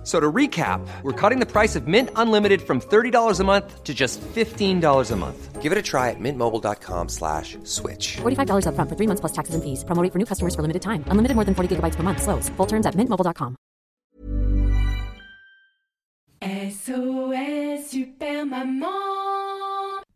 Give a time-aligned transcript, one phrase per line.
[0.00, 3.84] F- So to recap, we're cutting the price of Mint Unlimited from $30 a month
[3.84, 5.60] to just $15 a month.
[5.60, 8.16] Give it a try at mintmobile.com slash switch.
[8.22, 9.84] $45 upfront for three months plus taxes and fees.
[9.84, 11.04] Promo rate for new customers for limited time.
[11.10, 12.22] Unlimited more than 40 gigabytes per month.
[12.22, 12.48] Slows.
[12.56, 13.56] Full terms at mintmobile.com.
[16.42, 18.86] SOS Super Maman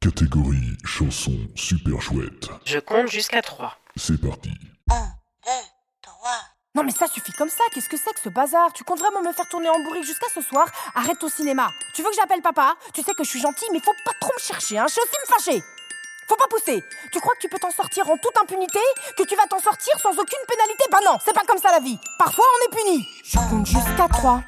[0.00, 2.48] Catégorie chanson super chouette.
[2.64, 3.74] Je compte jusqu'à 3.
[3.96, 4.50] C'est parti.
[6.74, 8.72] Non mais ça suffit comme ça, qu'est-ce que c'est que ce bazar?
[8.72, 10.66] Tu comptes vraiment me faire tourner en bourrique jusqu'à ce soir?
[10.94, 11.68] Arrête au cinéma.
[11.94, 12.76] Tu veux que j'appelle papa?
[12.94, 14.86] Tu sais que je suis gentille, mais faut pas trop me chercher, hein.
[14.88, 15.64] Je suis aussi me fâcher.
[16.26, 16.82] Faut pas pousser.
[17.12, 18.78] Tu crois que tu peux t'en sortir en toute impunité?
[19.18, 20.84] Que tu vas t'en sortir sans aucune pénalité?
[20.90, 21.98] Bah non, c'est pas comme ça la vie.
[22.18, 23.06] Parfois on est puni.
[23.22, 24.40] Je compte jusqu'à 3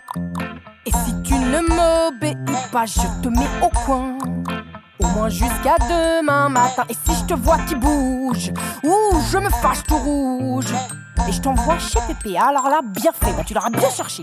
[0.86, 2.36] Et si tu ne m'obéis
[2.72, 4.16] pas, je te mets au coin.
[4.98, 6.86] Au moins jusqu'à demain matin.
[6.88, 8.50] Et si je te vois qui bouge,
[8.82, 10.72] ouh, je me fâche tout rouge.
[11.28, 12.38] Et je t'envoie chez Pépé.
[12.38, 14.22] Alors là, bien fait, bah tu l'auras bien cherché.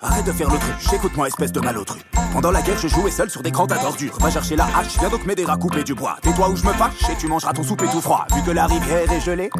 [0.00, 2.00] Arrête de faire l'autruche, écoute-moi espèce de malotru.
[2.32, 4.16] Pendant la guerre, je jouais seul sur des grands tas d'ordures.
[4.20, 6.18] Va chercher la hache, viens donc m'aider à couper du bois.
[6.20, 8.26] Tais-toi où je me fâche et tu mangeras ton souper tout froid.
[8.34, 9.50] Vu que la rivière est gelée,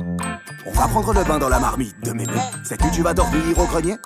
[0.67, 2.35] on va prendre le bain dans la marmite de mémé.
[2.65, 3.97] Sais-tu tu vas dormir au grenier?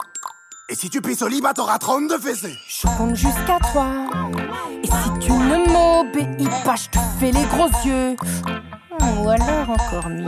[0.69, 2.57] Et si tu pisses au lit, bah t'auras 32 fessées.
[2.69, 3.87] Je compte jusqu'à 3.
[4.85, 8.15] Et si tu ne m'obéis pas, je te fais les gros yeux.
[9.03, 10.27] Ou alors encore mieux.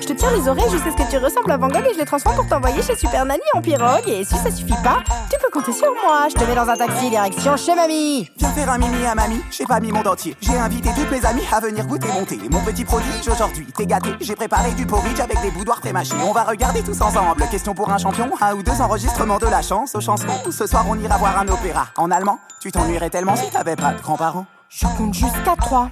[0.00, 1.98] Je te tire les oreilles jusqu'à ce que tu ressembles à Van Gogh et je
[1.98, 4.08] les transforme pour t'envoyer chez Super Nanny en pirogue.
[4.08, 4.98] Et si ça suffit pas,
[5.30, 6.28] tu peux compter sur moi.
[6.28, 8.30] Je te mets dans un taxi direction chez mamie.
[8.36, 10.36] Viens faire un mimi à mamie, j'ai pas mis mon entier.
[10.40, 12.38] J'ai invité toutes mes amies à venir goûter mon thé.
[12.50, 14.10] Mon petit prodige aujourd'hui, t'es gâté.
[14.20, 16.14] J'ai préparé du porridge avec des boudoirs prémâchés.
[16.26, 17.42] On va regarder tous ensemble.
[17.50, 20.26] Question pour un champion, un ou deux enregistrements de la chance aux chansons.
[20.50, 22.38] Ce soir, on ira voir un opéra en allemand.
[22.60, 24.46] Tu t'ennuierais tellement si t'avais pas de grands-parents.
[24.68, 25.90] Je compte jusqu'à 3.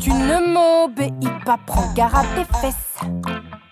[0.00, 1.10] Tu ne m'obéis
[1.44, 2.98] pas, prends garde à tes fesses.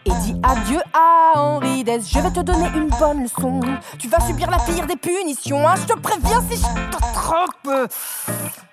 [0.04, 2.08] Et dis adieu à Henri Dess.
[2.10, 3.60] Je vais te donner une bonne leçon.
[3.98, 5.66] Tu vas subir la pire des punitions.
[5.66, 5.74] hein.
[5.76, 7.90] Je te préviens si je t'attrape.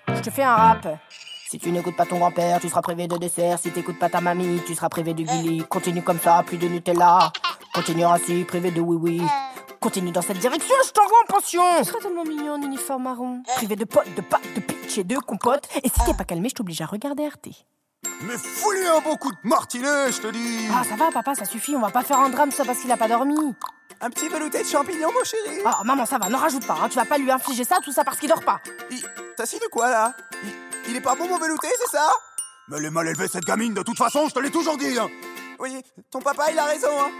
[0.08, 0.88] Je te fais un rap.
[1.48, 3.58] Si tu n'écoutes pas ton grand-père, tu seras privé de dessert.
[3.58, 5.62] Si t'écoutes pas ta mamie, tu seras privé de Gulli.
[5.68, 7.30] Continue comme ça, plus de Nutella.
[7.72, 9.22] Continue ainsi, privé de oui-oui.
[9.84, 11.62] Continue dans cette direction, je t'envoie en pension.
[11.80, 13.42] Tu seras tellement mignon en uniforme marron.
[13.56, 15.68] Privé de potes, de pâtes, de pitch et de compote.
[15.82, 17.50] Et si t'es pas calmé, je t'oblige à regarder RT.
[18.22, 21.44] Mais fous-lui un bon coup de martinet, je te dis Ah, ça va, papa, ça
[21.44, 21.76] suffit.
[21.76, 23.36] On va pas faire un drame ça parce qu'il a pas dormi.
[24.00, 26.78] Un petit velouté de champignons, mon chéri Ah, maman, ça va, n'en rajoute pas.
[26.82, 26.88] Hein.
[26.88, 28.60] Tu vas pas lui infliger ça, tout ça parce qu'il dort pas.
[28.90, 29.04] Il-
[29.36, 30.14] T'as signé quoi, là?
[30.44, 30.48] Il...
[30.92, 32.08] il est pas bon, mon velouté, c'est ça?
[32.68, 34.98] Mais elle est mal élevée, cette gamine, de toute façon, je te l'ai toujours dit
[34.98, 35.10] hein.
[35.58, 37.10] Oui, ton papa, il a raison, hein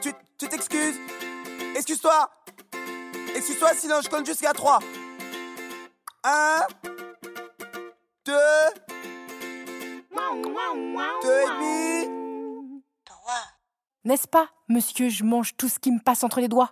[0.00, 0.96] Tu tu t'excuses
[1.80, 2.28] Excuse-toi.
[3.34, 4.80] Excuse-toi, sinon je compte jusqu'à 3
[6.24, 6.92] 1 2
[8.26, 8.36] 2
[11.30, 12.10] et demi.
[14.04, 16.70] N'est-ce pas, monsieur, je mange tout ce qui me passe entre les doigts?